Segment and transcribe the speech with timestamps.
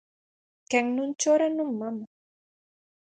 [0.69, 2.05] Quen non chora, non mama.